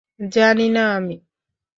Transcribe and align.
জানি 0.31 0.67
না 0.69 0.83
আমি। 0.93 1.15